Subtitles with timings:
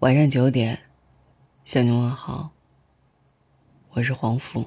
[0.00, 0.78] 晚上九点，
[1.62, 2.52] 向你问好。
[3.90, 4.64] 我是黄福。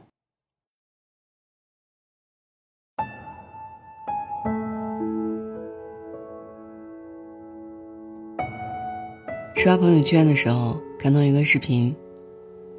[9.55, 11.95] 刷朋友圈的时候，看到一个视频，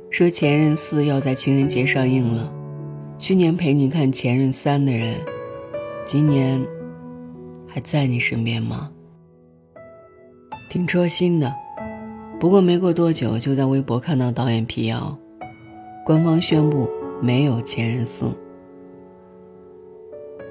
[0.08, 2.52] 说《前任四》要在情人节上映了。
[3.18, 5.20] 去年陪你看《前任三》的人，
[6.06, 6.64] 今年
[7.66, 8.92] 还在你身边吗？
[10.70, 11.52] 挺戳心的。
[12.44, 15.16] 不过没过多久，就在微博看到导演辟谣，
[16.04, 16.90] 官方宣布
[17.22, 18.26] 没有《前任四》。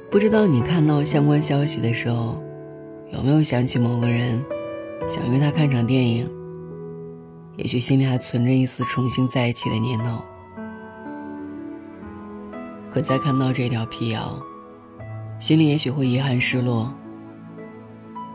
[0.09, 2.41] 不知道你看到相关消息的时候，
[3.11, 4.43] 有没有想起某个人？
[5.07, 6.27] 想约他看场电影，
[7.57, 10.17] 也许心里还存着一丝重新在一起的念头。
[12.89, 14.41] 可再看到这条辟谣，
[15.37, 16.91] 心里也许会遗憾失落，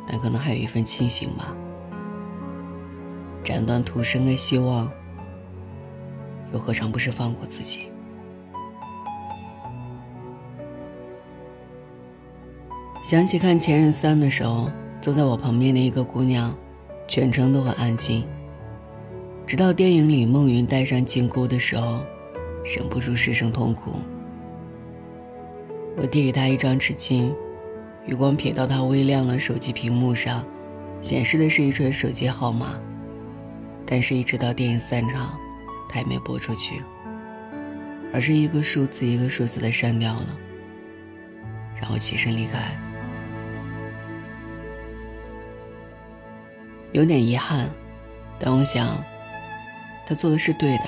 [0.07, 1.53] 但可能还有一份庆幸吧。
[3.49, 4.93] 斩断徒生的希望，
[6.53, 7.89] 又何尝不是放过自己？
[13.03, 14.71] 想起看《前任三》的时候。
[15.01, 16.55] 坐在我旁边的一个姑娘，
[17.07, 18.27] 全程都很安静。
[19.47, 22.01] 直到电影里孟云戴上金箍的时候，
[22.65, 23.93] 忍不住失声痛哭。
[25.97, 27.33] 我递给她一张纸巾，
[28.07, 30.45] 余光瞥到她微亮的手机屏幕上，
[31.01, 32.77] 显示的是一串手机号码，
[33.91, 35.39] 但是一直到电影散场，
[35.89, 36.83] 他也没播出去，
[38.13, 40.27] 而是一个数字一个数字的删掉了，
[41.81, 42.79] 然后起身离开。
[46.93, 47.71] 有点遗憾，
[48.39, 49.03] 但我想，
[50.07, 50.85] 他做的是对的。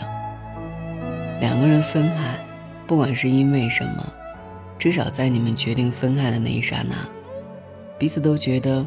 [1.41, 2.39] 两个人分开，
[2.87, 4.13] 不管是因为什么，
[4.79, 6.97] 至少在你们决定分开的那一刹那，
[7.99, 8.87] 彼此都觉得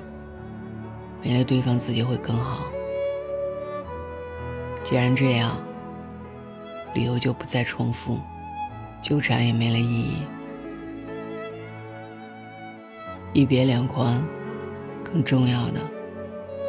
[1.24, 2.64] 没了对方自己会更好。
[4.84, 5.58] 既然这样，
[6.94, 8.20] 理由就不再重复，
[9.02, 10.18] 纠缠也没了意义。
[13.32, 14.24] 一别两宽，
[15.04, 15.80] 更重要的。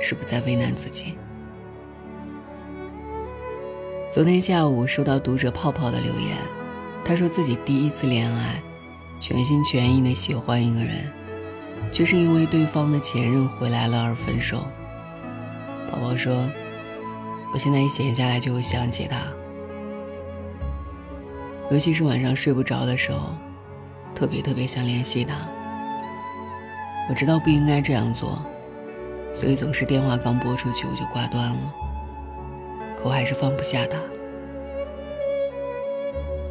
[0.00, 1.14] 是不再为难自己。
[4.12, 6.36] 昨天下午收到读者泡泡的留言，
[7.06, 8.62] 他说自己第一次恋爱，
[9.18, 11.10] 全心全意的喜欢一个人，
[11.90, 14.66] 却是因为对方的前任回来了而分手。
[15.90, 16.50] 泡泡说
[17.54, 19.16] ：“我现在一闲下来就会想起他，
[21.70, 23.30] 尤其是晚上睡不着的时候，
[24.14, 25.36] 特别特别想联系他。
[27.08, 28.38] 我知道不应该这样做。”
[29.34, 31.74] 所以总是电话刚拨出去我就挂断了，
[32.96, 33.98] 可我还是放不下他。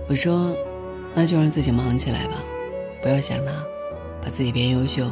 [0.10, 0.54] 我说，
[1.14, 2.44] 那就让自己忙起来吧，
[3.02, 3.52] 不要想他，
[4.22, 5.10] 把自己变优秀。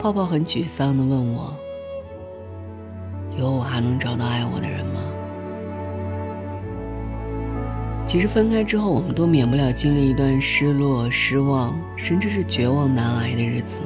[0.00, 1.56] 泡泡很沮丧地问我
[3.38, 5.00] ：“以后我还能找到爱我的人吗？”
[8.04, 13.80] 其实分开之后，我们都免不了经历一段失落、失望，甚至是绝望难挨的日子。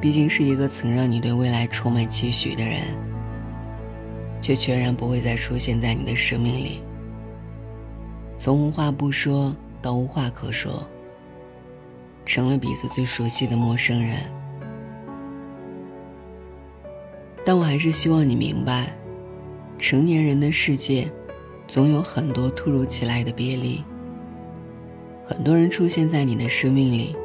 [0.00, 2.82] 毕竟是一个曾让你对未来充满期许的人，
[4.40, 6.80] 却全然不会再出现在你的生命里。
[8.38, 9.52] 从无话不说
[9.82, 10.86] 到无话可说，
[12.24, 14.18] 成了彼此最熟悉的陌生人。
[17.50, 18.96] 但我还是希望你明白，
[19.76, 21.10] 成年人的世界，
[21.66, 23.82] 总有很多突如其来的别离。
[25.26, 27.16] 很多人出现在你的生命里，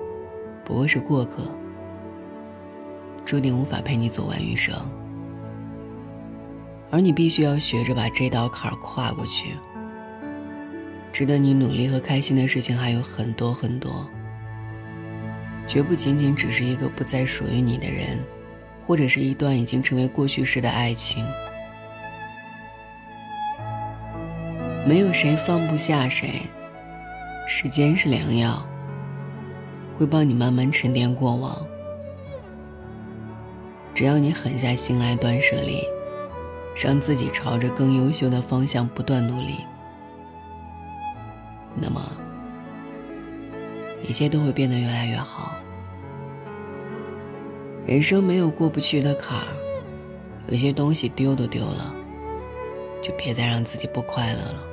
[0.64, 1.48] 不过是过客。
[3.24, 4.76] 注定无法陪你走完余生，
[6.90, 9.52] 而你必须要学着把这道坎儿跨过去。
[11.14, 14.10] 值得你努力和开心的事情还有很多很多，
[15.68, 18.18] 绝不仅仅只是一个不再属于你的人，
[18.86, 21.26] 或者是一段已经成为过去式的爱情。
[24.86, 26.44] 没有谁放不下谁，
[27.48, 28.64] 时间是良药，
[29.98, 31.66] 会帮你慢慢沉淀过往。
[33.96, 35.82] 只要你狠下心来断舍离，
[36.76, 39.56] 让自己朝着更优秀的方向不断努力，
[41.74, 42.02] 那么
[44.04, 45.56] 一切都会变得越来越好。
[47.86, 49.48] 人生没有过不去的坎儿，
[50.48, 51.94] 有些东西丢都丢了，
[53.00, 54.64] 就别再让自己不快乐了。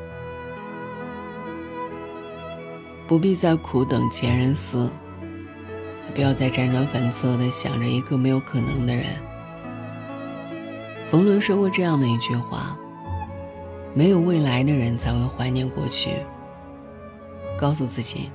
[3.06, 4.91] 不必再苦等前人死。
[6.14, 9.06] 不要再辗转反侧的想着一个没有可能的人。
[11.06, 12.76] 冯仑说过这样的一句话
[13.94, 16.17] ：“没有未来的人才会怀念过去。”
[17.58, 18.31] 告诉自己，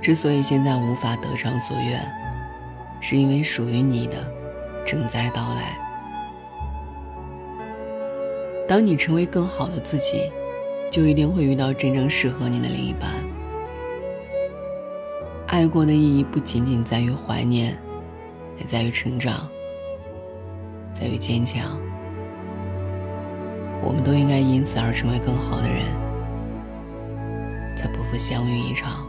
[0.00, 2.04] 之所以现在无法得偿所愿，
[3.00, 4.16] 是因为属于你的
[4.86, 5.76] 正在到来。
[8.68, 10.30] 当你成为更好的自己，
[10.90, 13.10] 就一定会遇到真正适合你的另一半。
[15.48, 17.76] 爱过的意义不仅仅在于怀念，
[18.58, 19.48] 也在于成长，
[20.92, 21.76] 在于坚强。
[23.82, 25.84] 我们都应该因此而成为更好的人，
[27.74, 29.04] 才不负相遇一场。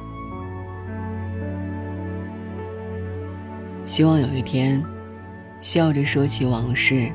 [3.84, 4.82] 希望有一天，
[5.60, 7.12] 笑着说起往事，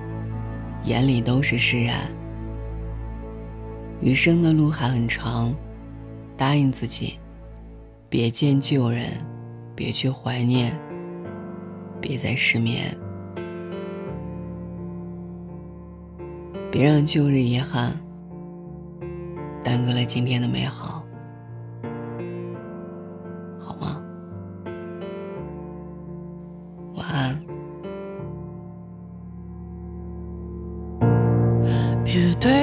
[0.85, 2.01] 眼里都是释然。
[4.03, 5.55] 余生的路还很长，
[6.37, 7.15] 答应自己，
[8.11, 9.11] 别见旧人，
[9.75, 10.79] 别去怀念，
[11.99, 12.95] 别再失眠，
[16.71, 17.99] 别让旧日遗憾
[19.65, 21.06] 耽搁了今天的美好，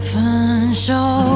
[0.00, 1.27] 分手。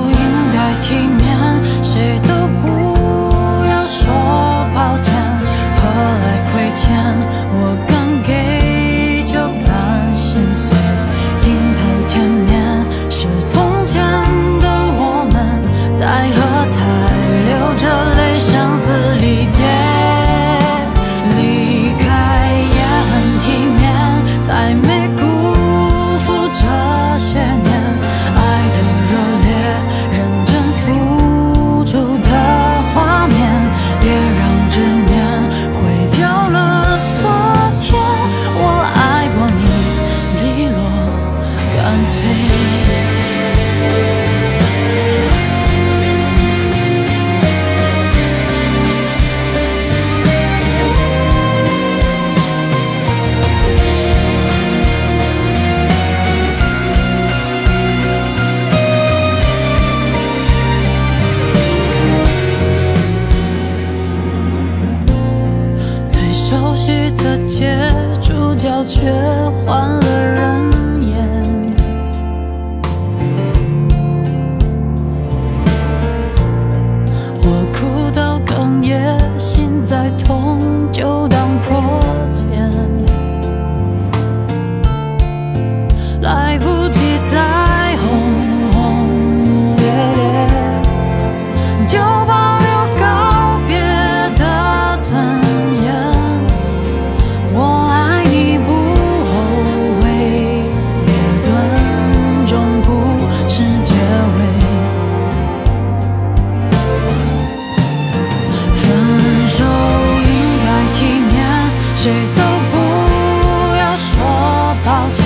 [114.84, 115.24] 抱歉。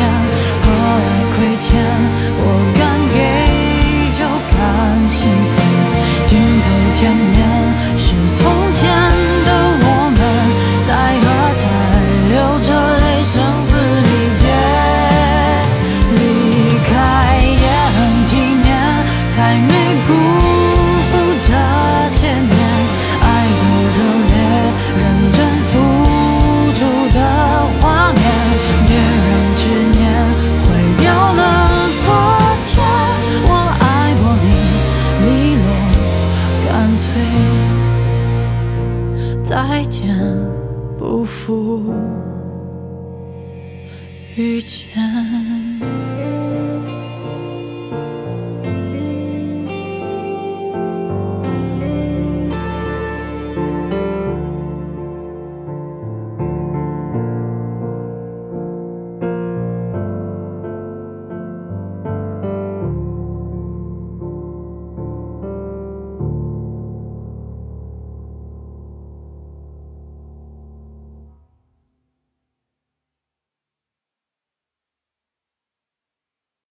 [0.63, 1.67] 何来亏欠？
[2.39, 2.43] 我
[2.79, 2.81] 敢
[3.15, 3.17] 给
[4.17, 4.21] 就
[4.53, 4.59] 敢
[5.09, 5.55] 心碎。
[6.27, 7.37] 镜头前面
[7.97, 8.39] 是从
[8.73, 8.81] 前
[9.47, 9.49] 的
[9.83, 9.85] 我
[10.17, 10.21] 们，
[10.87, 10.91] 在
[11.23, 11.25] 喝
[11.57, 11.63] 彩，
[12.29, 12.69] 流着
[13.01, 13.35] 泪，声
[13.67, 13.71] 嘶
[14.03, 14.09] 力
[14.39, 14.43] 竭。
[16.17, 16.19] 离
[16.89, 16.91] 开
[17.45, 17.97] 也很
[18.29, 18.33] 体
[18.63, 18.67] 面，
[19.31, 19.71] 才没
[20.07, 20.11] 辜
[39.57, 40.15] 再见，
[40.99, 41.83] 不负
[44.37, 45.76] 遇见。